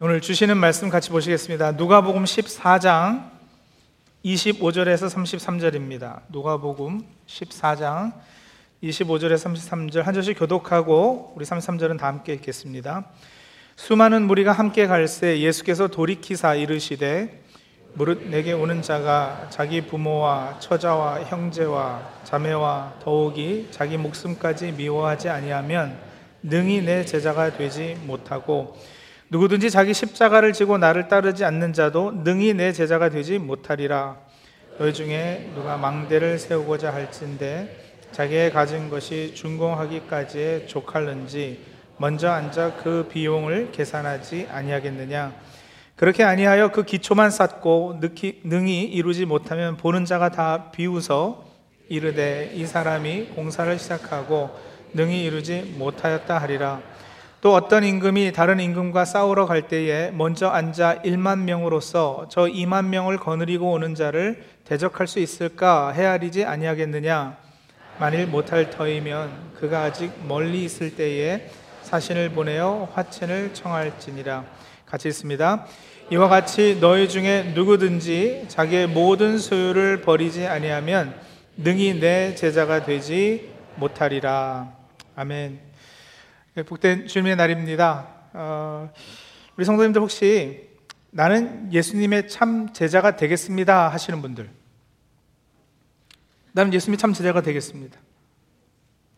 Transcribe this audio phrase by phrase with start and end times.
[0.00, 1.72] 오늘 주시는 말씀 같이 보시겠습니다.
[1.72, 3.32] 누가복음 14장
[4.24, 6.20] 25절에서 33절입니다.
[6.28, 8.12] 누가복음 14장
[8.80, 13.06] 25절에서 33절 한 절씩 교독하고 우리 33절은 다 함께 읽겠습니다.
[13.74, 17.42] 수많은 무리가 함께 갈새 예수께서 돌이키사 이르시되
[17.94, 25.98] 무릇 내게 오는 자가 자기 부모와 처자와 형제와 자매와 더욱이 자기 목숨까지 미워하지 아니하면
[26.44, 28.76] 능히 내 제자가 되지 못하고
[29.30, 34.16] 누구든지 자기 십자가를 지고 나를 따르지 않는 자도 능히 내 제자가 되지 못하리라.
[34.78, 37.68] 너희 중에 누가 망대를 세우고자 할진대
[38.12, 41.60] 자기의 가진 것이 준공하기까지에 족할는지
[41.98, 45.34] 먼저 앉아 그 비용을 계산하지 아니하겠느냐.
[45.96, 48.00] 그렇게 아니하여 그 기초만 쌓고
[48.44, 51.44] 능히 이루지 못하면 보는 자가 다 비웃어
[51.90, 54.50] 이르되 이 사람이 공사를 시작하고
[54.94, 56.80] 능히 이루지 못하였다 하리라.
[57.40, 63.18] 또 어떤 임금이 다른 임금과 싸우러 갈 때에 먼저 앉아 1만 명으로서 저 2만 명을
[63.18, 67.36] 거느리고 오는 자를 대적할 수 있을까 헤아리지 아니하겠느냐
[68.00, 71.48] 만일 못할 터이면 그가 아직 멀리 있을 때에
[71.82, 74.44] 사신을 보내어 화친을 청할지니라
[74.84, 75.66] 같이 있습니다.
[76.10, 81.14] 이와 같이 너희 중에 누구든지 자기의 모든 소유를 버리지 아니하면
[81.56, 84.72] 능히 내 제자가 되지 못하리라.
[85.14, 85.67] 아멘.
[86.58, 88.08] 네, 복된 주님의 날입니다.
[88.32, 88.92] 어,
[89.56, 90.68] 우리 성도님들 혹시
[91.12, 94.50] 나는 예수님의 참 제자가 되겠습니다 하시는 분들,
[96.50, 98.00] 나는 예수님의 참 제자가 되겠습니다.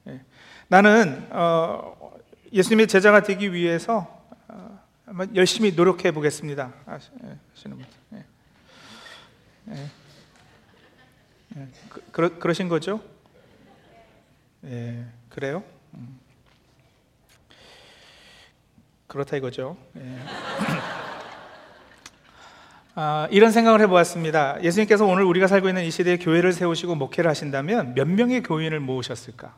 [0.05, 0.23] 네.
[0.69, 2.13] 나는 어,
[2.53, 4.79] 예수님의 제자가 되기 위해서 어,
[5.35, 7.87] 열심히 노력해 보겠습니다 하시는 분들.
[8.11, 8.25] 네.
[9.65, 9.91] 네.
[11.89, 13.01] 그, 그러, 그러신 거죠?
[14.67, 15.65] 예, 그래요?
[15.95, 16.21] 음.
[19.11, 19.77] 그렇다 이거죠.
[19.97, 20.01] 예.
[22.95, 24.63] 아, 이런 생각을 해보았습니다.
[24.63, 29.57] 예수님께서 오늘 우리가 살고 있는 이 시대에 교회를 세우시고 목회를 하신다면 몇 명의 교인을 모으셨을까?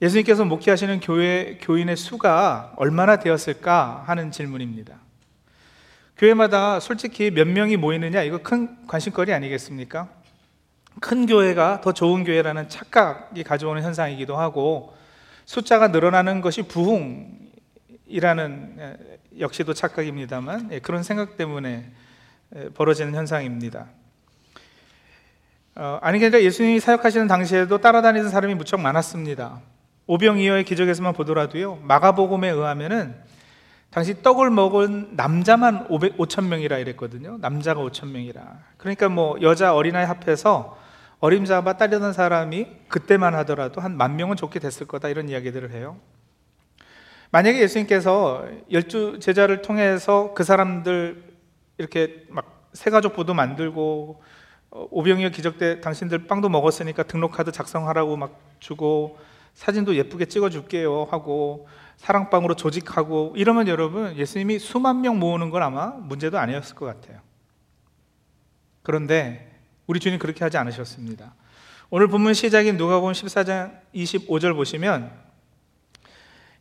[0.00, 4.94] 예수님께서 목회하시는 교회 교인의 수가 얼마나 되었을까 하는 질문입니다.
[6.16, 10.08] 교회마다 솔직히 몇 명이 모이느냐 이거 큰 관심거리 아니겠습니까?
[11.00, 14.96] 큰 교회가 더 좋은 교회라는 착각이 가져오는 현상이기도 하고
[15.44, 17.39] 숫자가 늘어나는 것이 부흥
[18.10, 18.96] 이라는
[19.38, 21.90] 역시도 착각입니다만 예, 그런 생각 때문에
[22.74, 23.86] 벌어지는 현상입니다.
[25.76, 29.60] 어, 아니 그러니까 예수님이 사역하시는 당시에도 따라다니는 사람이 무척 많았습니다.
[30.08, 33.14] 오병이어의 기적에서만 보더라도요 마가복음에 의하면은
[33.90, 37.38] 당시 떡을 먹은 남자만 500, 5천 명이라 이랬거든요.
[37.40, 38.42] 남자가 5천 명이라.
[38.76, 40.76] 그러니까 뭐 여자 어린아이 합해서
[41.20, 45.96] 어림잡아 따려던 사람이 그때만 하더라도 한 만 명은 좋게 됐을 거다 이런 이야기들을 해요.
[47.32, 51.22] 만약에 예수님께서 열두 제자를 통해서 그 사람들
[51.78, 54.22] 이렇게 막 세가족부도 만들고
[54.72, 59.18] 어, 오병이어 기적 때 당신들 빵도 먹었으니까 등록카드 작성하라고 막 주고
[59.54, 66.38] 사진도 예쁘게 찍어줄게요 하고 사랑방으로 조직하고 이러면 여러분 예수님이 수만 명 모으는 건 아마 문제도
[66.38, 67.20] 아니었을 것 같아요.
[68.82, 69.50] 그런데
[69.86, 71.34] 우리 주님 그렇게 하지 않으셨습니다.
[71.90, 75.29] 오늘 본문 시작인 누가복음 14장 25절 보시면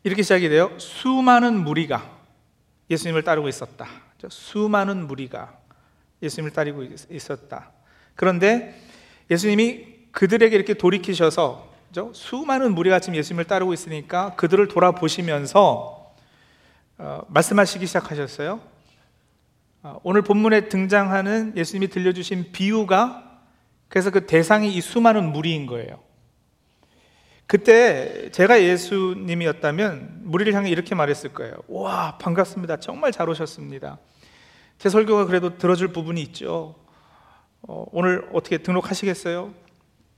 [0.04, 0.72] 이렇게 시작이 돼요.
[0.78, 2.10] 수많은 무리가
[2.90, 3.88] 예수님을 따르고 있었다.
[4.30, 5.58] 수많은 무리가
[6.22, 7.72] 예수님을 따르고 있었다.
[8.16, 8.82] 그런데
[9.30, 11.70] 예수님이 그들에게 이렇게 돌이키셔서
[12.14, 16.14] 수많은 무리가 지금 예수님을 따르고 있으니까 그들을 돌아보시면서
[16.98, 18.60] 어, 말씀하시기 시작하셨어요.
[19.84, 23.42] 어, 오늘 본문에 등장하는 예수님이 들려주신 비유가
[23.88, 26.00] 그래서 그 대상이 이 수많은 무리인 거예요.
[27.50, 31.56] 그때 제가 예수님이었다면 무리를 향해 이렇게 말했을 거예요.
[31.68, 32.78] 와, 반갑습니다.
[32.78, 33.98] 정말 잘 오셨습니다.
[34.78, 36.76] 제 설교가 그래도 들어줄 부분이 있죠.
[37.64, 39.52] 어, 오늘 어떻게 등록하시겠어요?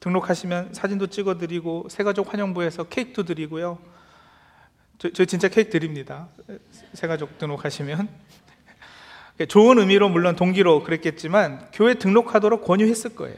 [0.02, 3.80] 등록하시면 사진도 찍어드리고 새가족 환영부에서 케이크도 드리고요.
[4.97, 6.28] 저, 저 진짜 케이크 드립니다.
[6.91, 8.09] 새가족 등록하시면.
[9.47, 13.38] 좋은 의미로 물론 동기로 그랬겠지만 교회 등록하도록 권유했을 거예요.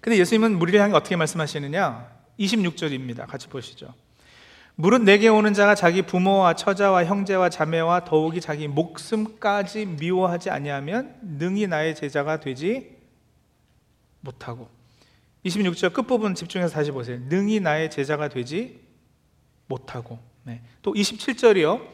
[0.00, 2.17] 근데 예수님은 무리를 향해 어떻게 말씀하시느냐?
[2.38, 3.26] 26절입니다.
[3.26, 3.92] 같이 보시죠.
[4.74, 11.66] 무릇 내게 오는 자가 자기 부모와 처자와 형제와 자매와 더욱이 자기 목숨까지 미워하지 아니하면 능히
[11.66, 12.96] 나의 제자가 되지
[14.20, 14.68] 못하고
[15.44, 17.18] 26절 끝부분 집중해서 다시 보세요.
[17.28, 18.80] 능히 나의 제자가 되지
[19.66, 20.62] 못하고 네.
[20.82, 21.84] 또 27절이요.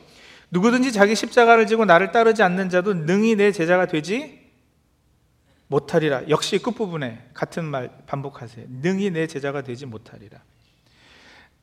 [0.50, 4.43] 누구든지 자기 십자가를 지고 나를 따르지 않는 자도 능히 내 제자가 되지
[5.68, 6.28] 못하리라.
[6.28, 8.66] 역시 끝부분에 같은 말 반복하세요.
[8.82, 10.38] 능히 내 제자가 되지 못하리라.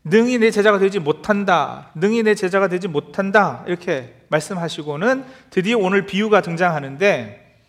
[0.03, 1.91] 능히 내 제자가 되지 못한다.
[1.95, 3.63] 능히 내 제자가 되지 못한다.
[3.67, 7.59] 이렇게 말씀하시고는 드디어 오늘 비유가 등장하는데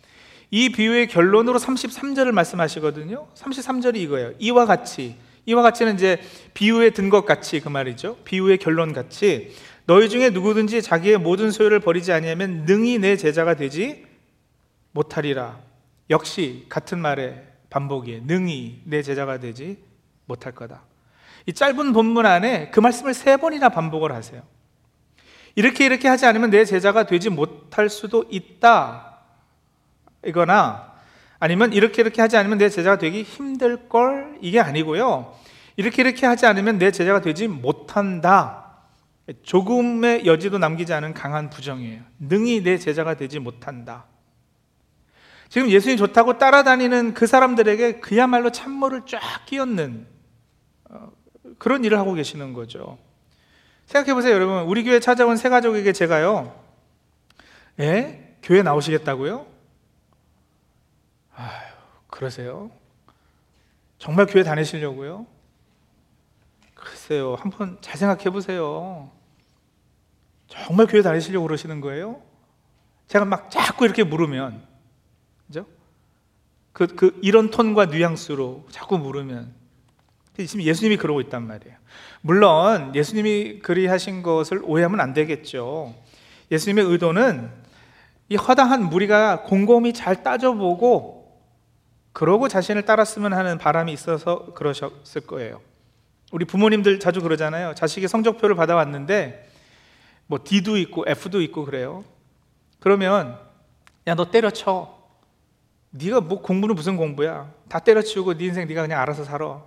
[0.49, 3.27] 이 비유의 결론으로 33절을 말씀하시거든요.
[3.35, 4.33] 33절이 이거예요.
[4.39, 5.15] 이와 같이
[5.45, 6.19] 이와 같이는 이제
[6.53, 8.17] 비유에 든 것 같이 그 말이죠.
[8.23, 9.53] 비유의 결론 같이
[9.85, 14.05] 너희 중에 누구든지 자기의 모든 소유를 버리지 아니하면 능히 내 제자가 되지
[14.91, 15.59] 못하리라.
[16.09, 18.21] 역시 같은 말의 반복이에요.
[18.25, 19.83] 능히 내 제자가 되지
[20.25, 20.83] 못할 거다.
[21.45, 24.43] 이 짧은 본문 안에 그 말씀을 세 번이나 반복을 하세요.
[25.55, 29.19] 이렇게 이렇게 하지 않으면 내 제자가 되지 못할 수도 있다.
[30.25, 30.93] 이거나
[31.39, 35.35] 아니면 이렇게 이렇게 하지 않으면 내 제자가 되기 힘들 걸 이게 아니고요.
[35.75, 38.63] 이렇게 이렇게 하지 않으면 내 제자가 되지 못한다.
[39.43, 42.01] 조금의 여지도 남기지 않은 강한 부정이에요.
[42.19, 44.05] 능히 내 제자가 되지 못한다.
[45.53, 50.07] 지금 예수님 좋다고 따라다니는 그 사람들에게 그야말로 찬물을 쫙 끼얹는
[50.85, 51.11] 어,
[51.59, 52.97] 그런 일을 하고 계시는 거죠.
[53.85, 54.63] 생각해 보세요, 여러분.
[54.63, 56.59] 우리 교회 찾아온 새 가족에게 제가요,
[57.79, 58.35] 예?
[58.41, 59.45] 교회 나오시겠다고요?
[61.35, 61.75] 아휴,
[62.07, 62.71] 그러세요?
[63.99, 65.27] 정말 교회 다니시려고요?
[66.73, 69.11] 글쎄요, 한번 잘 생각해 보세요.
[70.47, 72.23] 정말 교회 다니시려고 그러시는 거예요?
[73.05, 74.72] 제가 막 자꾸 이렇게 물으면?
[76.73, 79.53] 그, 그, 이런 톤과 뉘앙스로 자꾸 물으면,
[80.37, 81.77] 지금 예수님이 그러고 있단 말이에요.
[82.21, 85.93] 물론, 예수님이 그리 하신 것을 오해하면 안 되겠죠.
[86.51, 87.51] 예수님의 의도는
[88.29, 91.23] 이 허다한 무리가 곰곰이 잘 따져보고,
[92.13, 95.61] 그러고 자신을 따랐으면 하는 바람이 있어서 그러셨을 거예요.
[96.31, 97.75] 우리 부모님들 자주 그러잖아요.
[97.75, 99.49] 자식이 성적표를 받아왔는데
[100.27, 102.03] 뭐 D도 있고 F도 있고 그래요.
[102.79, 103.37] 그러면
[104.07, 105.02] 야 너 때려쳐.
[105.95, 107.51] 네가 뭐 공부는 무슨 공부야?
[107.69, 109.61] 다 때려치우고 네 인생 네가 그냥 알아서 살아.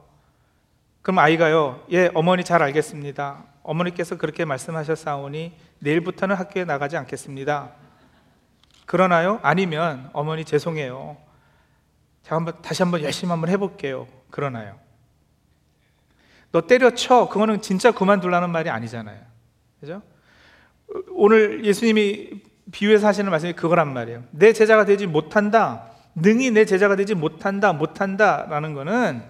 [1.02, 1.84] 그럼 아이가요.
[1.92, 3.44] 예, 어머니 잘 알겠습니다.
[3.62, 7.70] 어머니께서 그렇게 말씀하셨사오니 내일부터는 학교에 나가지 않겠습니다.
[8.86, 9.38] 그러나요?
[9.42, 11.16] 아니면 어머니 죄송해요.
[12.24, 14.08] 제가 한번 다시 한번 열심히 한번 해볼게요.
[14.30, 14.78] 그러나요?
[16.50, 17.28] 너 때려쳐.
[17.28, 19.20] 그거는 진짜 그만둘라는 말이 아니잖아요.
[19.78, 20.02] 그죠?
[21.10, 22.42] 오늘 예수님이
[22.72, 24.24] 비유해서 하시는 말씀이 그거란 말이에요.
[24.32, 25.95] 내 제자가 되지 못한다.
[26.16, 27.72] 능히 내 제자가 되지 못한다.
[27.72, 28.46] 못한다.
[28.48, 29.22] 라는 거는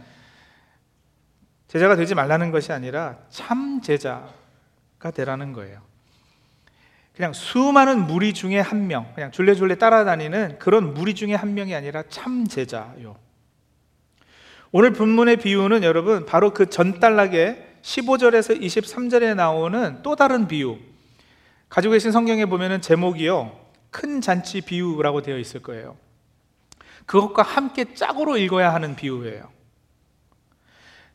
[1.68, 5.80] 제자가 되지 말라는 것이 아니라 참 제자가 되라는 거예요.
[7.14, 12.04] 그냥 수많은 무리 중에 한 명, 그냥 줄레줄레 따라다니는 그런 무리 중에 한 명이 아니라
[12.08, 13.16] 참 제자요.
[14.70, 20.78] 오늘 본문의 비유는 여러분 바로 그 전단락에 15절에서 23절에 나오는 또 다른 비유.
[21.68, 23.58] 가지고 계신 성경에 보면은 제목이요.
[23.90, 25.96] 큰 잔치 비유라고 되어 있을 거예요.
[27.06, 29.48] 그것과 함께 짝으로 읽어야 하는 비유예요.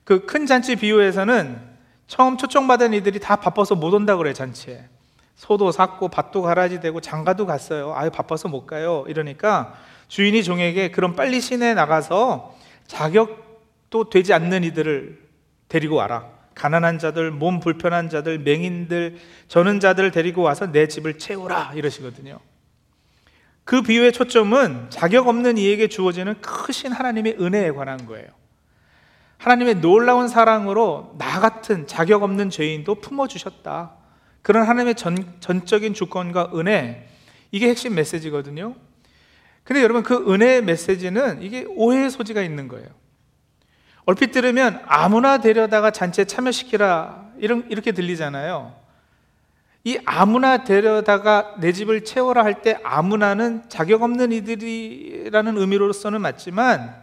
[0.04, 1.72] 그 큰 잔치 비유에서는
[2.08, 4.86] 처음 초청받은 이들이 다 바빠서 못 온다 그래 잔치에.
[5.36, 7.94] 소도 샀고 밭도 가라지 되고 장가도 갔어요.
[7.96, 9.06] 아유 바빠서 못 가요.
[9.08, 9.74] 이러니까
[10.08, 12.56] 주인이 종에게 그럼 빨리 시내 나가서
[12.86, 15.22] 자격 또 되지 않는 이들을
[15.70, 16.28] 데리고 와라.
[16.54, 19.18] 가난한 자들, 몸 불편한 자들, 맹인들,
[19.48, 22.40] 저는 자들을 데리고 와서 내 집을 채우라 이러시거든요.
[23.72, 28.28] 그 비유의 초점은 자격 없는 이에게 주어지는 크신 하나님의 은혜에 관한 거예요.
[29.38, 33.94] 하나님의 놀라운 사랑으로 나 같은 자격 없는 죄인도 품어주셨다.
[34.42, 37.08] 그런 하나님의 전, 전적인 주권과 은혜,
[37.52, 38.76] 이게 핵심 메시지거든요.
[39.64, 42.88] 근데 여러분, 그 은혜의 메시지는 이게 오해의 소지가 있는 거예요.
[44.04, 48.81] 얼핏 들으면 아무나 데려다가 잔치에 참여시키라 이런 이렇게 들리잖아요.
[49.84, 56.96] 이 아무나 데려다가 내 집을 채워라 할 때 아무나는 자격 없는 이들이라는 의미로서는 맞지만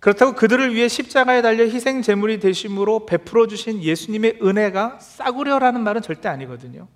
[0.00, 6.28] 그렇다고 그들을 위해 십자가에 달려 희생 제물이 되심으로 베풀어 주신 예수님의 은혜가 싸구려라는 말은 절대
[6.28, 6.88] 아니거든요.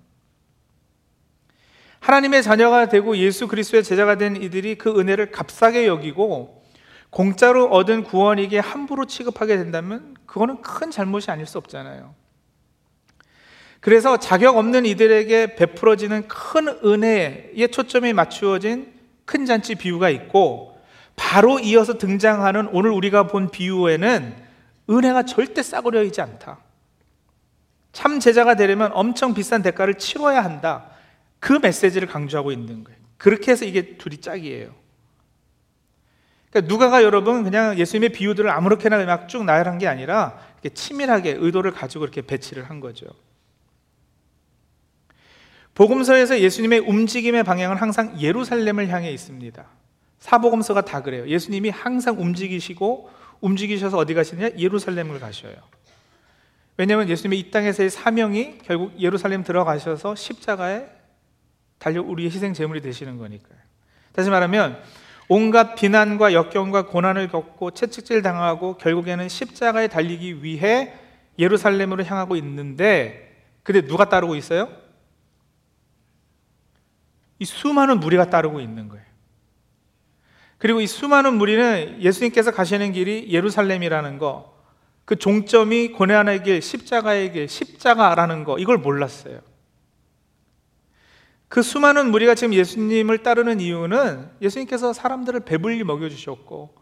[2.00, 6.64] 하나님의 자녀가 되고 예수 그리스도의 제자가 된 이들이 그 은혜를 값싸게 여기고
[7.10, 12.14] 공짜로 얻은 구원에게 함부로 취급하게 된다면 그거는 큰 잘못이 아닐 수 없잖아요.
[13.86, 18.92] 그래서 자격 없는 이들에게 베풀어지는 큰 은혜에 초점이 맞추어진
[19.24, 20.76] 큰 잔치 비유가 있고
[21.14, 24.34] 바로 이어서 등장하는 오늘 우리가 본 비유에는
[24.90, 26.58] 은혜가 절대 싸구려 이지 않다.
[27.92, 30.86] 참 제자가 되려면 엄청 비싼 대가를 치러야 한다.
[31.38, 32.98] 그 메시지를 강조하고 있는 거예요.
[33.18, 34.74] 그렇게 해서 이게 둘이 짝이에요.
[36.50, 40.40] 그러니까 누가가 여러분 그냥 예수님의 비유들을 아무렇게나 막 쭉 나열한 게 아니라
[40.74, 43.06] 치밀하게 의도를 가지고 이렇게 배치를 한 거죠.
[45.76, 49.64] 복음서에서 예수님의 움직임의 방향은 항상 예루살렘을 향해 있습니다.
[50.18, 51.28] 사복음서가 다 그래요.
[51.28, 53.10] 예수님이 항상 움직이시고
[53.42, 54.56] 움직이셔서 어디 가시느냐?
[54.58, 55.54] 예루살렘을 가셔요.
[56.78, 60.86] 왜냐하면 예수님의 이 땅에서의 사명이 결국 예루살렘 들어가셔서 십자가에
[61.78, 63.58] 달려 우리의 희생 제물이 되시는 거니까요.
[64.12, 64.82] 다시 말하면
[65.28, 70.94] 온갖 비난과 역경과 고난을 겪고 채찍질 당하고 결국에는 십자가에 달리기 위해
[71.38, 74.85] 예루살렘으로 향하고 있는데 근데 누가 따르고 있어요?
[77.38, 79.04] 이 수많은 무리가 따르고 있는 거예요.
[80.58, 84.56] 그리고 이 수많은 무리는 예수님께서 가시는 길이 예루살렘이라는 거,
[85.04, 89.40] 그 종점이 고난의 길, 십자가의 길, 십자가라는 거, 이걸 몰랐어요.
[91.48, 96.74] 그 수많은 무리가 지금 예수님을 따르는 이유는 예수님께서 사람들을 배불리 먹여주셨고,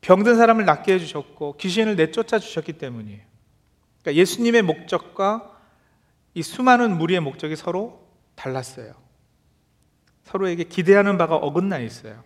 [0.00, 3.20] 병든 사람을 낫게 해주셨고, 귀신을 내쫓아 주셨기 때문이에요.
[4.00, 5.52] 그러니까 예수님의 목적과
[6.34, 9.05] 이 수많은 무리의 목적이 서로 달랐어요.
[10.26, 12.22] 서로에게 기대하는 바가 어긋나 있어요.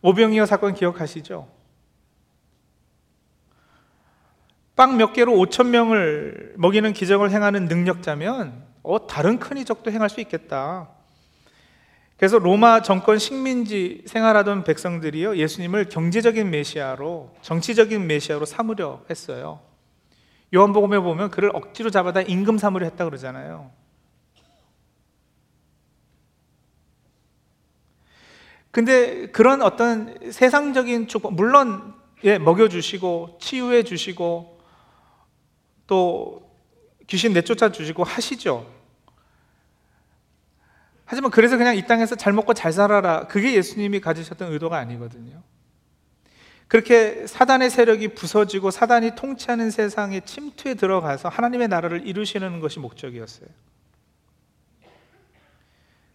[0.00, 1.48] 오병이어 사건 기억하시죠?
[4.76, 10.20] 빵 몇 개로 5천 명을 먹이는 기적을 행하는 능력자면 어, 다른 큰 이적도 행할 수
[10.20, 10.88] 있겠다.
[12.16, 19.60] 그래서 로마 정권 식민지 생활하던 백성들이요 예수님을 경제적인 메시아로 정치적인 메시아로 삼으려 했어요.
[20.54, 23.70] 요한복음에 보면 그를 억지로 잡아다 임금 삼으려 했다 그러잖아요.
[28.78, 34.60] 근데 그런 어떤 세상적인 축복, 물론 예, 먹여주시고 치유해 주시고
[35.88, 36.48] 또
[37.08, 38.70] 귀신 내쫓아 주시고 하시죠.
[41.04, 43.26] 하지만 그래서 그냥 이 땅에서 잘 먹고 잘 살아라.
[43.26, 45.42] 그게 예수님이 가지셨던 의도가 아니거든요.
[46.68, 53.48] 그렇게 사단의 세력이 부서지고 사단이 통치하는 세상에 침투에 들어가서 하나님의 나라를 이루시는 것이 목적이었어요.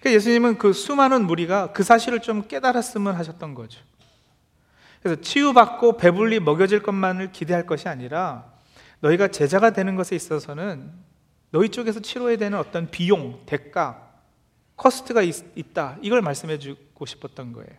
[0.04, 3.80] 그러니까 예수님은 그 수많은 무리가 그 사실을 좀 깨달았으면 하셨던 거죠.
[5.02, 8.52] 그래서 치유받고 배불리 먹여질 것만을 기대할 것이 아니라
[9.00, 10.92] 너희가 제자가 되는 것에 있어서는
[11.52, 14.12] 너희 쪽에서 치료해야 되는 어떤 비용, 대가,
[14.76, 17.72] 커스트가 있, 다 이걸 말씀해 주고 싶었던 거예요.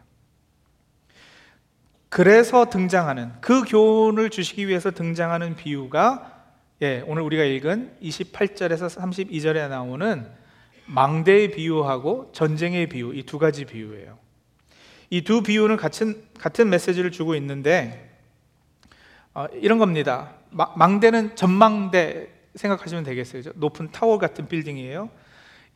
[2.09, 6.43] 그래서 등장하는 그 교훈을 주시기 위해서 등장하는 비유가
[6.81, 10.44] 예, 오늘 우리가 읽은 28절에서 32절에 나오는
[10.87, 14.19] 망대의 비유하고 전쟁의 비유 이 두 가지 비유예요.
[15.11, 18.11] 이 두 비유는 같은 같은 메시지를 주고 있는데
[19.35, 20.35] 어, 이런 겁니다.
[20.51, 23.43] 마, 망대는 전망대 생각하시면 되겠어요.
[23.57, 25.11] 높은 타워 같은 빌딩이에요.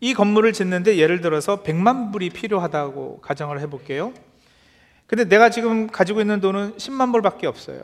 [0.01, 4.13] 이 건물을 짓는데 예를 들어서 100만 불이 필요하다고 가정을 해볼게요.
[5.09, 7.83] 근데 내가 지금 가지고 있는 돈은 10만 불밖에 없어요.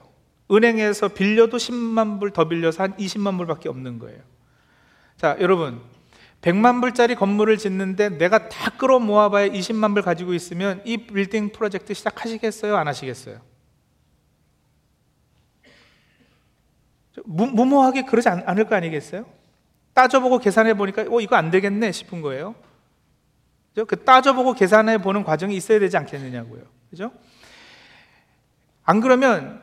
[0.50, 4.20] 은행에서 빌려도 10만 불 더 빌려서 한 20만 불밖에 없는 거예요.
[5.16, 5.80] 자, 여러분.
[6.44, 11.94] 100만 불짜리 건물을 짓는데 내가 다 끌어 모아봐야 20만 불 가지고 있으면 이 빌딩 프로젝트
[11.94, 12.76] 시작하시겠어요?
[12.76, 13.40] 안 하시겠어요?
[17.24, 19.24] 무 모하게 그러지 않을 거 아니겠어요?
[19.94, 22.54] 따져보고 계산해 보니까 어 이거 안 되겠네 싶은 거예요.
[23.86, 26.62] 그 따져보고 계산해 보는 과정이 있어야 되지 않겠느냐고요.
[26.90, 27.10] 그죠?
[28.82, 29.62] 안 그러면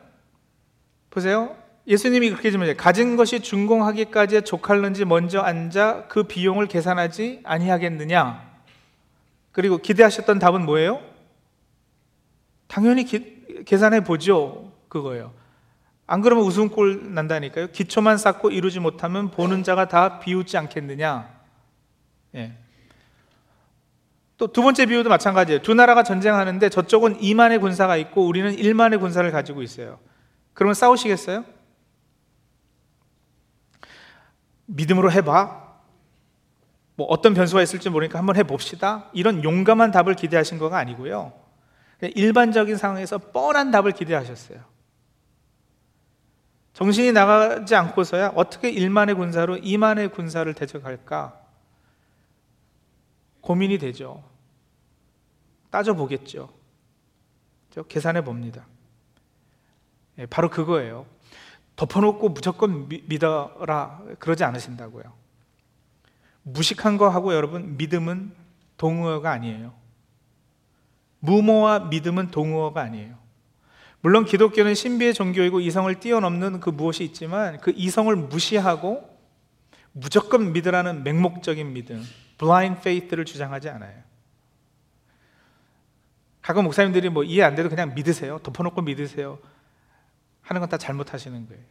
[1.10, 1.56] 보세요.
[1.86, 2.76] 예수님이 그렇게 질문해요.
[2.76, 8.50] 가진 것이 준공하기까지 족할는지 먼저 앉아 그 비용을 계산하지 아니하겠느냐?
[9.50, 11.00] 그리고 기대하셨던 답은 뭐예요?
[12.68, 14.72] 당연히 기, 계산해 보죠.
[14.88, 15.32] 그거예요.
[16.06, 17.68] 안 그러면 웃음꼴 난다니까요.
[17.72, 21.28] 기초만 쌓고 이루지 못하면 보는 자가 다 비웃지 않겠느냐.
[22.36, 22.52] 예.
[24.38, 25.62] 또 두 번째 비유도 마찬가지예요.
[25.62, 29.98] 두 나라가 전쟁하는데 저쪽은 2만의 군사가 있고 우리는 1만의 군사를 가지고 있어요.
[30.52, 31.44] 그러면 싸우시겠어요?
[34.74, 35.62] 믿음으로 해봐.
[36.94, 39.08] 뭐 어떤 변수가 있을지 모르니까 한번 해봅시다.
[39.12, 41.32] 이런 용감한 답을 기대하신 거가 아니고요.
[42.02, 44.60] 일반적인 상황에서 뻔한 답을 기대하셨어요.
[46.72, 51.38] 정신이 나가지 않고서야 어떻게 1만의 군사로 2만의 군사를 대적할까?
[53.40, 54.22] 고민이 되죠.
[55.70, 56.50] 따져보겠죠.
[57.88, 58.66] 계산해 봅니다.
[60.18, 61.06] 예, 바로 그거예요.
[61.76, 65.04] 덮어놓고 무조건 믿어라 그러지 않으신다고요.
[66.42, 68.32] 무식한 거 하고 여러분 믿음은
[68.76, 69.72] 동의어가 아니에요.
[71.20, 73.16] 무모와 믿음은 동의어가 아니에요.
[74.00, 79.08] 물론 기독교는 신비의 종교이고 이성을 뛰어넘는 그 무엇이 있지만 그 이성을 무시하고
[79.92, 82.02] 무조건 믿으라는 맹목적인 믿음,
[82.38, 84.02] blind faith를 주장하지 않아요.
[86.40, 88.38] 가끔 목사님들이 뭐 이해 안 돼도 그냥 믿으세요.
[88.38, 89.38] 덮어놓고 믿으세요.
[90.42, 91.62] 하는 건 다 잘못하시는 거예요.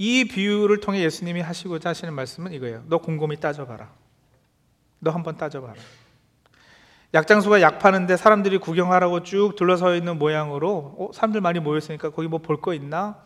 [0.00, 2.84] 이 비유를 통해 예수님이 하시고자 하시는 말씀은 이거예요.
[2.86, 3.90] 너 곰곰이 따져봐라.
[5.00, 5.74] 너 한번 따져봐라.
[7.14, 12.38] 약장수가 약 파는데 사람들이 구경하라고 쭉 둘러서 있는 모양으로 어, 사람들 많이 모였으니까 거기 뭐
[12.40, 13.24] 볼 거 있나?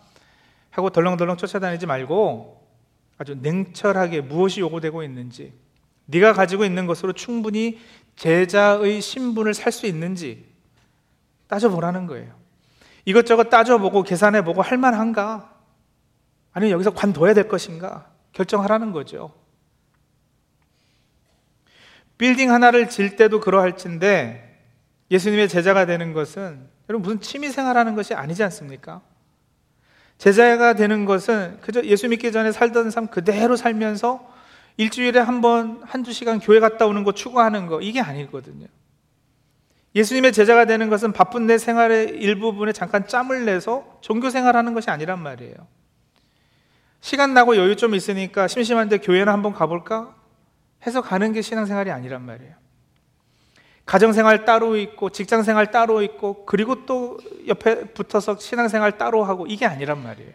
[0.71, 2.67] 하고 덜렁덜렁 쫓아다니지 말고
[3.19, 5.53] 아주 냉철하게 무엇이 요구되고 있는지
[6.07, 7.79] 네가 가지고 있는 것으로 충분히
[8.17, 10.52] 제자의 신분을 살 수 있는지
[11.53, 12.33] 따져보라는 거예요.
[13.05, 15.53] 이것저것 따져보고 계산해보고 할 만한가?
[16.53, 18.07] 아니면 여기서 관둬야 될 것인가?
[18.33, 19.35] 결정하라는 거죠.
[22.17, 24.61] 빌딩 하나를 질 때도 그러할진데
[25.11, 29.03] 예수님의 제자가 되는 것은 여러분 무슨 취미 생활하는 것이 아니지 않습니까?
[30.17, 34.31] 제자가 되는 것은 그저 예수 믿기 전에 살던 삶 그대로 살면서
[34.79, 38.69] 일주일에 한 번, 한두 시간 교회 갔다 오는 거 추구하는 거, 이게 아니거든요.
[39.95, 45.19] 예수님의 제자가 되는 것은 바쁜 내 생활의 일부분에 잠깐 짬을 내서 종교 생활하는 것이 아니란
[45.19, 45.55] 말이에요.
[47.01, 50.15] 시간 나고 여유 좀 있으니까 심심한데 교회나 한번 가볼까?
[50.87, 52.55] 해서 가는 게 신앙생활이 아니란 말이에요.
[53.85, 57.19] 가정생활 따로 있고 직장생활 따로 있고 그리고 또
[57.49, 60.33] 옆에 붙어서 신앙생활 따로 하고 이게 아니란 말이에요.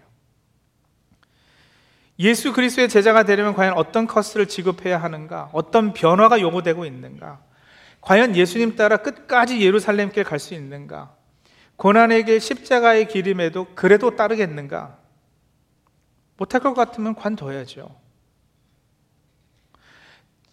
[2.19, 5.49] 예수 그리스도의 제자가 되려면 과연 어떤 커스를 지급해야 하는가?
[5.53, 7.39] 어떤 변화가 요구되고 있는가?
[8.07, 11.13] 과연 예수님 따라 끝까지 예루살렘길 갈 수 있는가?
[11.75, 14.97] 고난의 길 십자가의 길임에도 그래도 따르겠는가?
[16.37, 17.99] 못할 것 같으면 관둬야죠.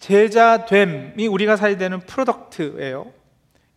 [0.01, 3.13] 제자됨이 우리가 사야 되는 프로덕트예요.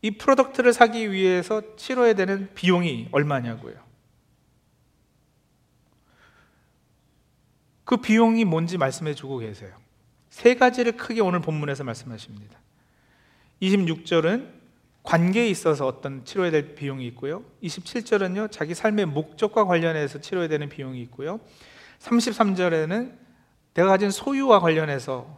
[0.02, 3.76] 이 product를 사기 위해서 치러야 되는 비용이 얼마냐고요.
[7.84, 9.78] 그 비용이 뭔지 말씀해 주고 계세요.
[10.32, 12.58] 세 가지를 크게 오늘 본문에서 말씀하십니다.
[13.62, 14.58] 26절은
[15.04, 17.44] 관계에 있어서 어떤 치러야 될 비용이 있고요.
[17.64, 21.40] 27절은요, 자기 삶의 목적과 관련해서 치러야 되는 비용이 있고요.
[22.00, 23.14] 33절에는
[23.74, 25.38] 내가 가진 소유와 관련해서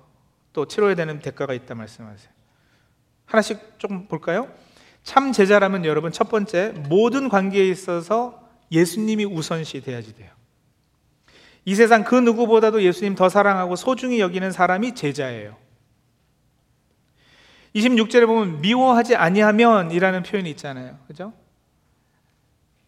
[0.54, 2.32] 또 치러야 되는 대가가 있다 말씀하세요.
[3.26, 4.52] 하나씩 조금 볼까요?
[5.04, 10.32] 참 제자라면 여러분 첫 번째 모든 관계에 있어서 예수님이 우선시 돼야지 돼요.
[11.66, 15.56] 이 세상 그 누구보다도 예수님 더 사랑하고 소중히 여기는 사람이 제자예요.
[17.76, 20.98] 26절에 보면 미워하지 아니하면이라는 표현이 있잖아요.
[21.08, 21.34] 그죠?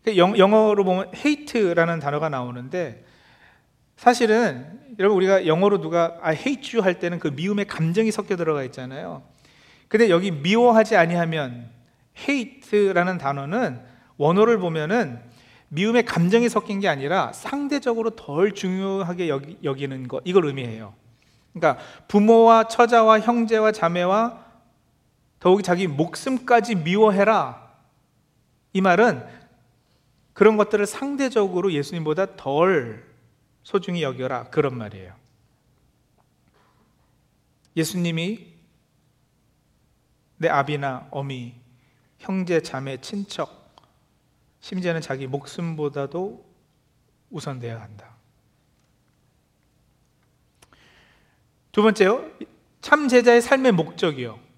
[0.08, 3.06] 영어로 보면 hate라는 단어가 나오는데
[3.96, 8.64] 사실은 여러분 우리가 영어로 누가 I hate you 할 때는 그 미움의 감정이 섞여 들어가
[8.64, 9.24] 있잖아요.
[9.88, 11.70] 근데 여기 미워하지 아니하면
[12.28, 13.80] hate라는 단어는
[14.18, 15.20] 원어를 보면은
[15.70, 20.94] 미움의 감정이 섞인 게 아니라 상대적으로 덜 중요하게 여기, 여기는 것 이걸 의미해요.
[21.54, 24.51] 그러니까 부모와 처자와 형제와 자매와
[25.42, 27.76] 더욱이 자기 목숨까지 미워해라.
[28.74, 29.28] 이 말은
[30.34, 33.04] 그런 것들을 상대적으로 예수님보다 덜
[33.64, 34.46] 소중히 여겨라.
[34.46, 35.16] 그런 말이에요.
[37.76, 38.54] 예수님이
[40.38, 41.56] 내 아비나 어미,
[42.20, 43.76] 형제, 자매, 친척,
[44.60, 46.46] 심지어는 자기 목숨보다도
[47.32, 48.16] 우선되어야 한다.
[51.72, 52.30] 두 번째요.
[52.82, 54.51] 참 제자의 삶의 목적이요.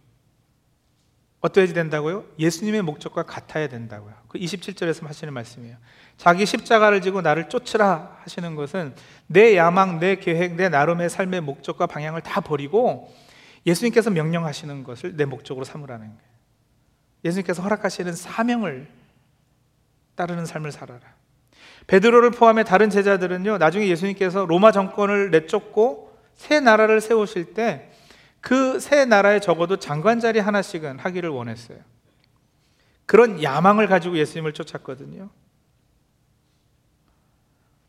[1.44, 2.24] 어떠해야 된다고요?
[2.40, 4.14] 예수님의 목적과 같아야 된다고요.
[4.30, 5.76] 그 27절에서 하시는 말씀이에요.
[6.16, 8.96] 자기 십자가를 지고 나를 쫓으라 하시는 것은
[9.28, 13.14] 내 야망, 내 계획, 내 나름의 삶의 목적과 방향을 다 버리고
[13.66, 16.34] 예수님께서 명령하시는 것을 내 목적으로 삼으라는 거예요.
[17.26, 18.88] 예수님께서 허락하시는 사명을
[20.16, 21.02] 따르는 삶을 살아라.
[21.88, 27.92] 베드로를 포함해 다른 제자들은요, 나중에 예수님께서 로마 정권을 내쫓고 새 나라를 세우실 때
[28.44, 31.80] 그새 나라에 적어도 장관 자리 하나씩은 하기를 원했어요.
[33.06, 35.30] 그런 야망을 가지고 예수님을 쫓았거든요.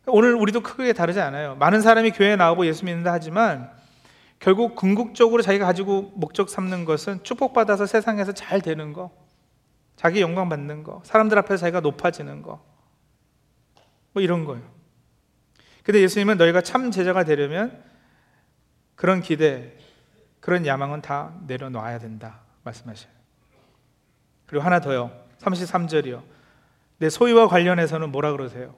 [0.06, 1.56] 오늘 우리도 크게 다르지 않아요.
[1.56, 3.68] 많은 사람이 교회에 나오고 예수 믿는다 하지만
[4.38, 9.10] 결국 궁극적으로 자기가 가지고 목적 삼는 것은 축복받아서 세상에서 잘 되는 거,
[9.96, 12.64] 자기 영광 받는 거, 사람들 앞에서 자기가 높아지는 거,
[14.12, 14.62] 뭐 이런 거예요.
[15.82, 17.82] 근데 예수님은 너희가 참 제자가 되려면
[18.94, 19.76] 그런 기대,
[20.44, 23.10] 그런 야망은 다 내려놓아야 된다 말씀하셔요.
[24.44, 25.10] 그리고 하나 더요.
[25.38, 26.22] 33절이요.
[26.98, 28.74] 내 소유와 관련해서는 뭐라 그러세요?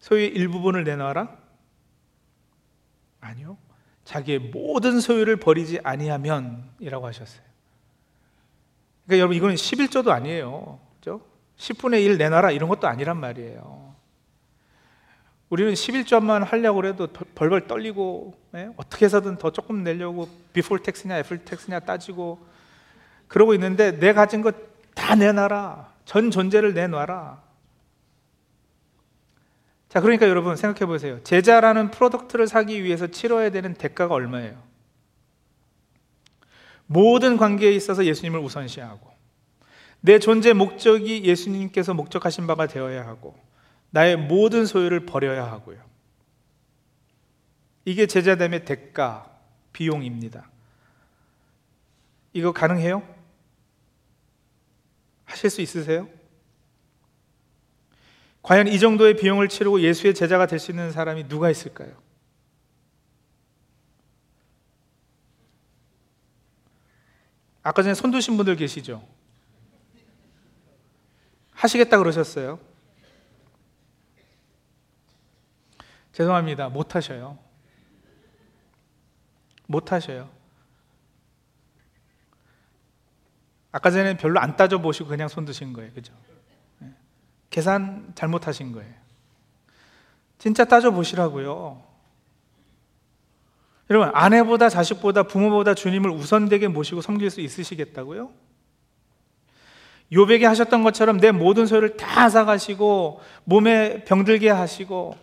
[0.00, 1.38] 소유의 일부분을 내놔라?
[3.20, 3.56] 아니요.
[4.04, 7.44] 자기의 모든 소유를 버리지 아니하면이라고 하셨어요.
[9.06, 10.80] 그러니까 여러분 이거는 11조도 아니에요.
[10.96, 11.24] 그죠?
[11.56, 13.91] 10분의 1 내놔라 이런 것도 아니란 말이에요.
[15.52, 18.70] 우리는 십일조만 하려고 해도 벌벌 떨리고 예?
[18.76, 22.38] 어떻게 해서든 더 조금 내려고 before tax냐 after tax냐 따지고
[23.28, 25.92] 그러고 있는데 내 가진 것 다 내놔라.
[26.04, 27.42] 전 존재를 내놔라.
[29.88, 31.22] 자, 그러니까 여러분 생각해 보세요.
[31.22, 34.56] 제자라는 product를 사기 위해서 치러야 되는 대가가 얼마예요?
[36.86, 39.10] 모든 관계에 있어서 예수님을 우선시하고
[40.00, 43.36] 내 존재 목적이 예수님께서 목적하신 바가 되어야 하고
[43.92, 45.78] 나의 모든 소유를 버려야 하고요.
[47.84, 49.38] 이게 제자됨의 대가,
[49.72, 50.50] 비용입니다.
[52.32, 53.06] 이거 가능해요?
[55.24, 56.08] 하실 수 있으세요?
[58.42, 61.94] 과연 이 정도의 비용을 치르고 예수의 제자가 될 수 있는 사람이 누가 있을까요?
[67.62, 69.06] 아까 전에 손 드신 분들 계시죠?
[71.52, 72.58] 하시겠다 그러셨어요?
[76.12, 76.68] 죄송합니다.
[76.68, 77.38] 못 하셔요.
[79.66, 80.28] 못 하셔요.
[83.70, 85.90] 아까 전에 별로 안 따져보시고 그냥 손 드신 거예요.
[85.92, 86.12] 그죠?
[86.78, 86.88] 네.
[87.48, 88.92] 계산 잘못하신 거예요.
[90.38, 91.82] 진짜 따져보시라고요.
[93.88, 98.30] 여러분, 아내보다 자식보다 부모보다 주님을 우선되게 모시고 섬길 수 있으시겠다고요?
[100.12, 105.16] 요백이 하셨던 것처럼 내 모든 소유를 다 사가시고 몸에 병들게 하시고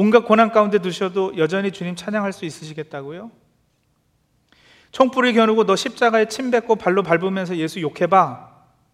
[0.00, 3.32] 온갖 고난 가운데 두셔도 여전히 주님 찬양할 수 있으시겠다고요?
[4.92, 8.48] 총불을 겨누고 너 십자가에 침 뱉고 발로 밟으면서 예수 욕해봐.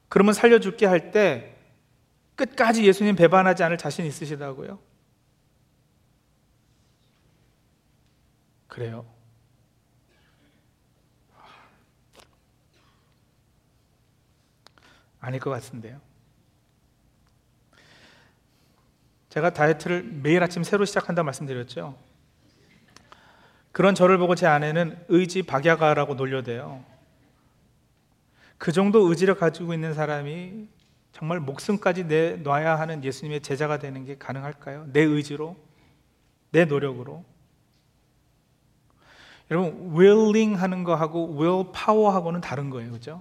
[0.09, 1.59] 그러면 살려줄게 할 때
[2.37, 4.79] 끝까지 예수님 배반하지 않을 자신 있으시다고요?
[8.67, 9.05] 그래요.
[15.21, 16.01] 아닐 것 같은데요.
[19.35, 21.97] 제가 다이어트를 매일 아침 새로 시작한다 말씀드렸죠.
[23.73, 26.85] 그런 저를 보고 제 아내는 의지 박야가라고 놀려대요.
[28.59, 30.69] 그 정도 의지를 가지고 있는 사람이
[31.11, 34.87] 정말 목숨까지 내놔야 하는 예수님의 제자가 되는 게 가능할까요?
[34.93, 35.57] 내 의지로,
[36.53, 37.25] 내 노력으로.
[39.51, 42.93] 여러분, willing 하는 거하고 will power 하고는 다른 거예요.
[42.93, 43.21] 그죠?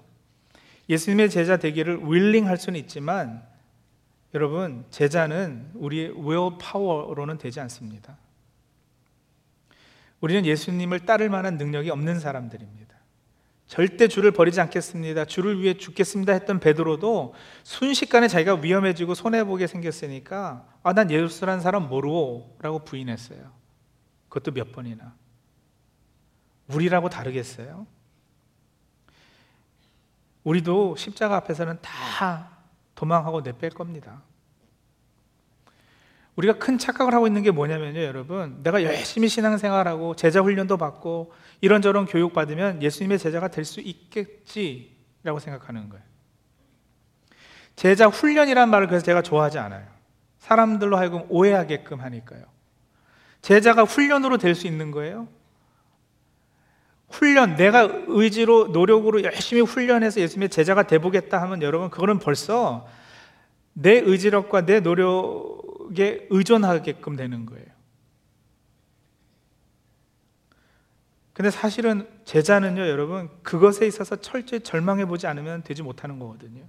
[0.89, 3.51] 예수님의 제자 되기를 willing 할 수는 있지만
[4.33, 8.17] 여러분, 제자는 우리의 will power로는 되지 않습니다.
[10.21, 12.93] 우리는 예수님을 따를 만한 능력이 없는 사람들입니다.
[13.67, 15.25] 절대 주를 버리지 않겠습니다.
[15.25, 21.87] 주를 위해 죽겠습니다 했던 베드로도 순식간에 자기가 위험해지고 손해 보게 생겼으니까 아, 난 예수란 사람
[21.87, 23.51] 모르고라고 부인했어요.
[24.29, 25.15] 그것도 몇 번이나.
[26.67, 27.85] 우리라고 다르겠어요?
[30.43, 32.52] 우리도 십자가 앞에서는 다
[32.95, 34.21] 도망하고 내뺄 겁니다.
[36.35, 38.63] 우리가 큰 착각을 하고 있는 게 뭐냐면요, 여러분.
[38.63, 45.89] 내가 열심히 신앙생활하고 제자 훈련도 받고 이런저런 교육 받으면 예수님의 제자가 될 수 있겠지라고 생각하는
[45.89, 46.03] 거예요.
[47.75, 49.87] 제자 훈련이란 말을 그래서 제가 좋아하지 않아요.
[50.39, 52.43] 사람들로 하여금 오해하게끔 하니까요.
[53.41, 55.27] 제자가 훈련으로 될 수 있는 거예요.
[57.13, 62.87] 훈련, 내가 의지로, 노력으로 열심히 훈련해서 예수님의 제자가 돼보겠다 하면 여러분, 그거는 벌써
[63.73, 67.65] 내 의지력과 내 노력, 그게 의존하게끔 되는 거예요.
[71.33, 76.63] 근데 사실은 제자는요, 여러분, 그것에 있어서 철저히 절망해 보지 않으면 되지 못하는 거거든요.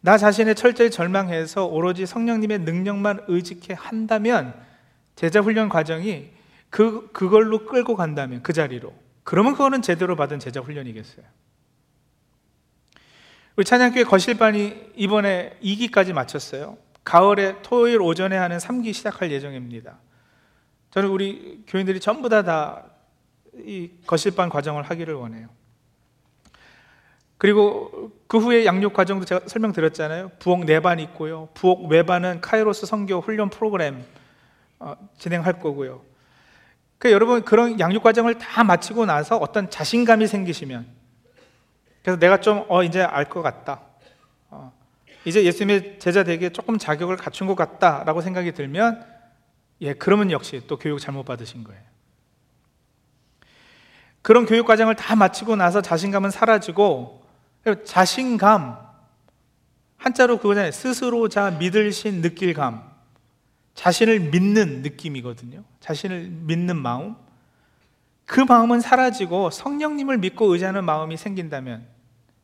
[0.00, 4.54] 나 자신의 철저히 절망해서 오로지 성령님의 능력만 의지케 한다면
[5.14, 6.30] 제자 훈련 과정이
[6.70, 8.94] 그, 그걸로 끌고 간다면 그 자리로.
[9.24, 11.24] 그러면 그거는 제대로 받은 제자 훈련이겠어요.
[13.56, 16.78] 우리 찬양교회 거실반이 이번에 2기까지 마쳤어요.
[17.04, 19.98] 가을에 토요일 오전에 하는 3기 시작할 예정입니다.
[20.90, 22.90] 저는 우리 교인들이 전부 다 다
[23.54, 25.48] 이 거실반 과정을 하기를 원해요.
[27.38, 30.32] 그리고 그 후에 양육 과정도 제가 설명드렸잖아요.
[30.38, 31.48] 부엌 내반 있고요.
[31.54, 34.04] 부엌 외반은 카이로스 성교 훈련 프로그램
[34.78, 36.02] 어, 진행할 거고요.
[37.00, 40.86] 그 여러분 그런 양육 과정을 다 마치고 나서 어떤 자신감이 생기시면
[42.02, 43.80] 그래서 내가 좀 어 이제 알 것 같다.
[44.50, 44.70] 어,
[45.24, 49.02] 이제 예수님의 제자 되기에 조금 자격을 갖춘 것 같다라고 생각이 들면
[49.80, 51.80] 예, 그러면 역시 또 교육 잘못 받으신 거예요.
[54.20, 57.24] 그런 교육 과정을 다 마치고 나서 자신감은 사라지고
[57.86, 58.76] 자신감
[59.96, 60.70] 한자로 그거잖아요.
[60.72, 62.89] 스스로 자 믿을 신 느낄 감.
[63.80, 65.64] 자신을 믿는 느낌이거든요.
[65.80, 67.16] 자신을 믿는 마음.
[68.26, 71.88] 그 마음은 사라지고 성령님을 믿고 의지하는 마음이 생긴다면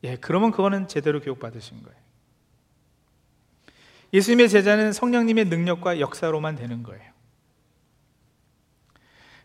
[0.03, 1.97] 예, 그러면 그거는 제대로 교육 받으신 거예요.
[4.13, 7.11] 예수님의 제자는 성령님의 능력과 역사로만 되는 거예요.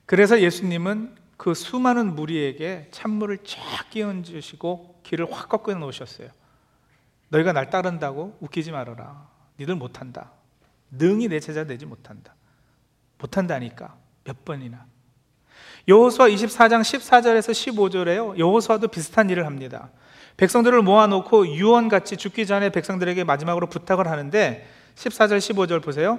[0.06, 6.30] 그래서 예수님은 그 수많은 무리에게 찬물을 쫙 끼얹으시고 길을 확 꺾어 놓으셨어요.
[7.28, 9.28] 너희가 날 따른다고 웃기지 말아라.
[9.60, 10.32] 니들 못한다.
[10.92, 12.34] 능히 내 제자 되지 못한다.
[13.18, 14.86] 못한다니까 몇 번이나.
[15.88, 18.38] 여호수아 24장 14절에서 15절에요.
[18.38, 19.90] 여호수아도 비슷한 일을 합니다.
[20.36, 26.18] 백성들을 모아놓고 유언같이 죽기 전에 백성들에게 마지막으로 부탁을 하는데 14절 15절 보세요.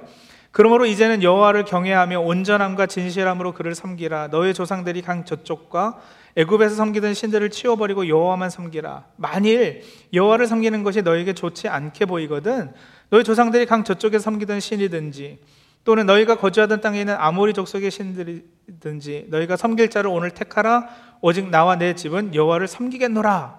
[0.54, 4.28] 그러므로 이제는 여호와를 경외하며 온전함과 진실함으로 그를 섬기라.
[4.28, 5.98] 너의 조상들이 강 저쪽과
[6.36, 9.04] 애굽에서 섬기던 신들을 치워버리고 여호와만 섬기라.
[9.16, 12.70] 만일 여호와를 섬기는 것이 너에게 좋지 않게 보이거든
[13.10, 15.40] 너희 조상들이 강 저쪽에 섬기던 신이든지
[15.82, 20.86] 또는 너희가 거주하던 땅에 있는 아모리 족속의 신들이든지 너희가 섬길 자를 오늘 택하라
[21.20, 23.58] 오직 나와 내 집은 여호와를 섬기겠노라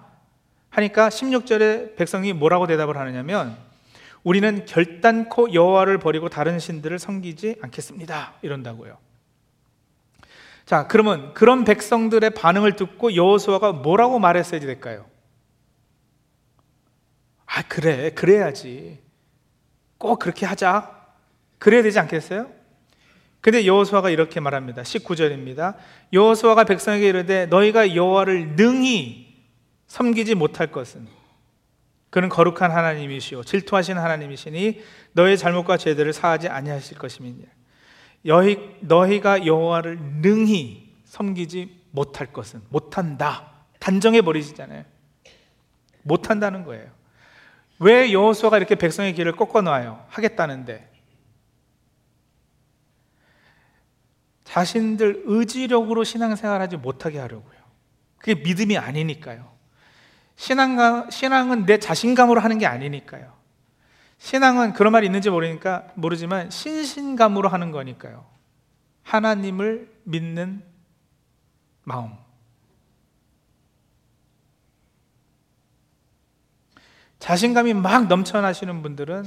[0.70, 3.65] 하니까 16절에 백성이 뭐라고 대답을 하느냐면
[4.26, 8.98] 우리는 결단코 여호와를 버리고 다른 신들을 섬기지 않겠습니다 이런다고요
[10.64, 15.06] 자 그러면 그런 백성들의 반응을 듣고 여호수아가 뭐라고 말했어야 될까요?
[17.46, 18.98] 아 그래 그래야지
[19.96, 21.06] 꼭 그렇게 하자
[21.58, 22.50] 그래야 되지 않겠어요?
[23.40, 24.82] 근데 여호수아가 이렇게 말합니다.
[24.82, 25.76] 19절입니다.
[26.12, 29.36] 여호수아가 백성에게 이르되 너희가 여호와를 능히
[29.86, 31.06] 섬기지 못할 것은
[32.16, 37.44] 그는 거룩한 하나님이시오 질투하신 하나님이시니 너의 잘못과 죄들을 사하지 아니하실 것임이니
[38.22, 43.52] 너희 너희가 여호와를 능히 섬기지 못할 것은 못한다.
[43.80, 44.84] 단정해 버리시잖아요.
[46.04, 46.90] 못한다는 거예요.
[47.80, 50.06] 왜 여호수아가 이렇게 백성의 길을 꺾어 놔요?
[50.08, 50.90] 하겠다는데
[54.44, 57.58] 자신들 의지력으로 신앙생활하지 못하게 하려고요.
[58.16, 59.55] 그게 믿음이 아니니까요.
[60.36, 63.34] 신앙, 신앙은 내 자신감으로 하는 게 아니니까요.
[64.18, 68.26] 신앙은 그런 말이 있는지 모르니까 모르지만 신신감으로 하는 거니까요.
[69.02, 70.62] 하나님을 믿는
[71.84, 72.12] 마음.
[77.18, 79.24] 자신감이 막 넘쳐나시는 분들은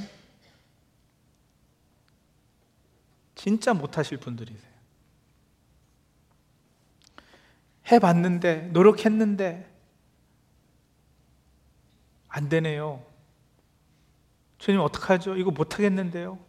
[3.35, 4.69] 진짜 못하실 분들이세요.
[7.89, 9.68] 해봤는데, 노력했는데,
[12.29, 13.05] 안 되네요.
[14.57, 15.35] 주님, 어떡하죠?
[15.35, 16.39] 이거 못하겠는데요?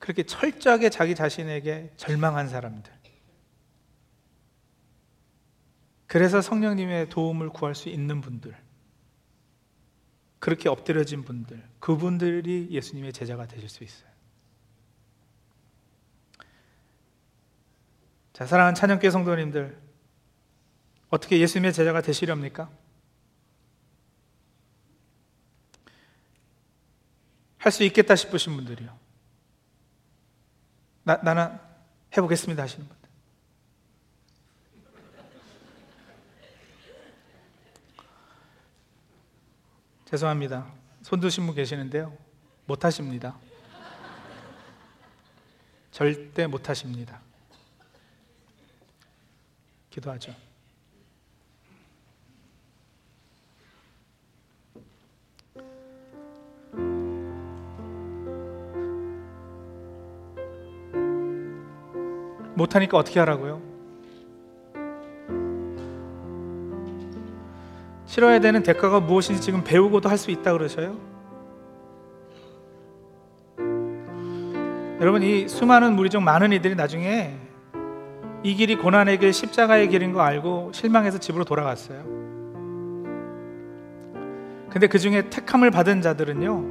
[0.00, 2.98] 그렇게 철저하게 자기 자신에게 절망한 사람들.
[6.08, 8.56] 그래서 성령님의 도움을 구할 수 있는 분들.
[10.38, 11.62] 그렇게 엎드려진 분들.
[11.80, 14.08] 그분들이 예수님의 제자가 되실 수 있어요.
[18.32, 19.78] 자, 사랑하는 찬양교회 성도님들,
[21.10, 22.70] 어떻게 예수님의 제자가 되시렵니까?
[27.58, 28.96] 할 수 있겠다 싶으신 분들이요.
[31.04, 31.58] 나, 나는
[32.16, 33.08] 해보겠습니다 하시는 분들.
[40.06, 40.72] 죄송합니다.
[41.02, 42.16] 손 드신 분 계시는데요.
[42.66, 43.36] 못 하십니다.
[45.90, 47.20] 절대 못 하십니다.
[49.90, 50.47] 기도하죠.
[62.58, 63.62] 못하니까 어떻게 하라고요?
[68.04, 70.96] 치러야 되는 대가가 무엇인지 지금 배우고도 할 수 있다 그러셔요?
[75.00, 77.36] 여러분 이 수많은 무리 중 많은 이들이 나중에
[78.42, 82.02] 이 길이 고난의 길, 십자가의 길인 거 알고 실망해서 집으로 돌아갔어요.
[84.70, 86.64] 근데 그 중에 택함을 받은 자들은요,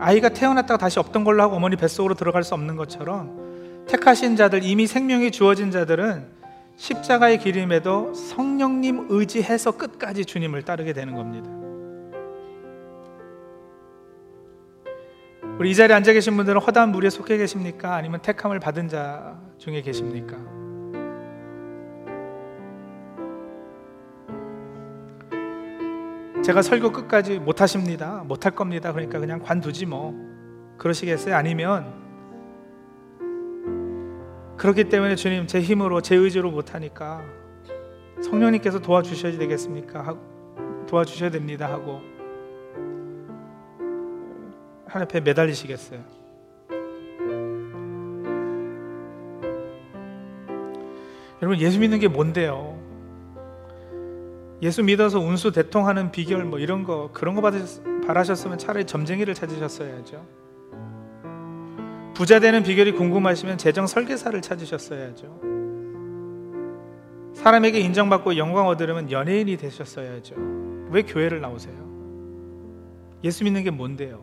[0.00, 3.49] 아이가 태어났다가 다시 없던 걸로 하고 어머니 뱃속으로 들어갈 수 없는 것처럼
[3.90, 6.24] 택하신 자들, 이미 생명이 주어진 자들은
[6.76, 11.50] 십자가의 길임에도 성령님 의지해서 끝까지 주님을 따르게 되는 겁니다.
[15.58, 17.96] 우리 이 자리에 앉아 계신 분들은 허다한 무리에 속해 계십니까?
[17.96, 20.36] 아니면 택함을 받은 자 중에 계십니까?
[26.44, 28.24] 제가 설교 끝까지 못 하십니다.
[28.26, 28.92] 못 할 겁니다.
[28.92, 30.14] 그러니까 그냥 관두지 뭐.
[30.78, 31.34] 그러시겠어요?
[31.34, 31.92] 아니면
[34.60, 37.24] 그렇기 때문에 주님 제 힘으로 제 의지로 못 하니까
[38.22, 40.18] 성령님께서 도와주셔야 되겠습니까?
[40.86, 42.02] 도와주셔야 됩니다 하고
[44.86, 46.04] 하나님 앞에 매달리시겠어요?
[51.40, 52.78] 여러분 예수 믿는 게 뭔데요?
[54.60, 60.39] 예수 믿어서 운수 대통하는 비결 뭐 이런 거 그런 거 받으셨, 바라셨으면 차라리 점쟁이를 찾으셨어야죠.
[62.20, 65.40] 부자 되는 비결이 궁금하시면 재정 설계사를 찾으셨어야죠.
[67.32, 70.34] 사람에게 인정받고 영광 얻으려면 연예인이 되셨어야죠.
[70.90, 71.74] 왜 교회를 나오세요?
[73.24, 74.20] 예수 믿는 게 뭔데요?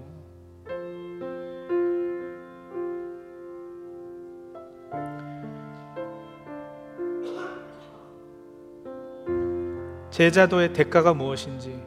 [10.11, 11.81] 제자도의 대가가 무엇인지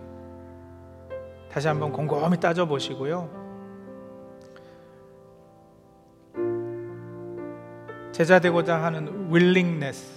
[1.53, 3.40] 다시 한번 곰곰이 따져 보시고요.
[8.21, 10.13] 제자 되고자 하는 willingness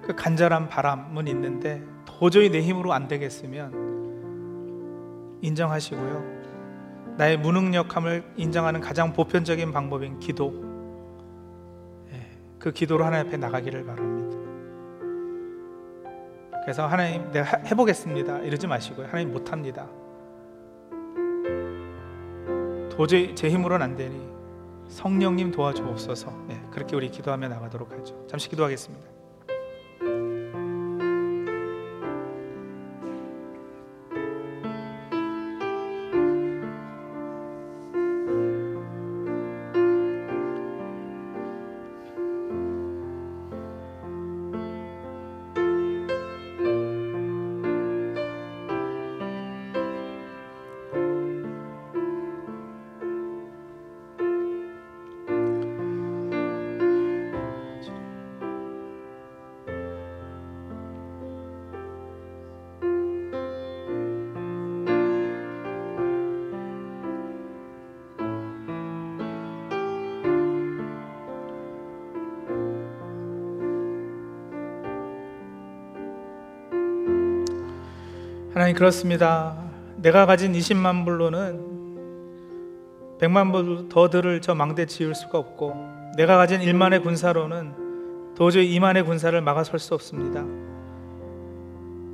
[0.00, 6.24] 그 간절한 바람은 있는데 도저히 내 힘으로 안 되겠으면 인정하시고요.
[7.18, 10.54] 나의 무능력함을 인정하는 가장 보편적인 방법인 기도.
[12.10, 12.26] 예,
[12.58, 14.38] 그 기도로 하나님 앞에 나가기를 바랍니다.
[16.62, 18.38] 그래서 하나님 내가 해보겠습니다.
[18.38, 19.08] 이러지 마시고요.
[19.08, 19.86] 하나님 못합니다.
[22.88, 24.39] 도저히 제 힘으로는 안 되니
[24.90, 26.44] 성령님 도와주옵소서.
[26.48, 28.26] 네, 그렇게 우리 기도하며 나가도록 하죠.
[28.28, 29.19] 잠시 기도하겠습니다.
[78.60, 79.56] 하나님 그렇습니다.
[79.96, 85.74] 내가 가진 20만 불로는 100만 불 더 들을 저 망대 지을 수가 없고
[86.18, 90.40] 내가 가진 1만의 군사로는 도저히 2만의 군사를 막아설 수 없습니다.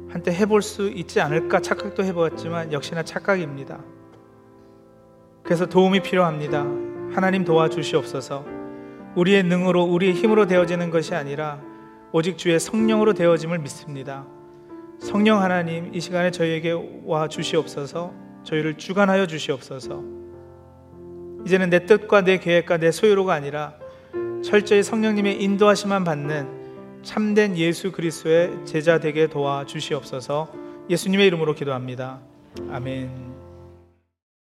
[0.09, 3.81] 한때 해볼 수 있지 않을까 착각도 해보았지만 역시나 착각입니다.
[5.43, 6.61] 그래서 도움이 필요합니다.
[7.13, 8.45] 하나님 도와주시옵소서.
[9.17, 11.61] 우리의 능으로 우리의 힘으로 되어지는 것이 아니라
[12.13, 14.36] 오직 주의 성령으로 되어짐을 믿습니다.
[15.01, 18.13] 성령 하나님 이 시간에 저희에게 와 주시옵소서
[18.45, 20.03] 저희를 주관하여 주시옵소서.
[21.45, 23.75] 이제는 내 뜻과 내 계획과 내 소유로가 아니라
[24.43, 30.49] 철저히 성령님의 인도하심만 받는 참된 예수 그리스도의 제자 되게 도와 주시옵소서.
[30.89, 32.21] 예수님의 이름으로 기도합니다.
[32.71, 33.46] 아멘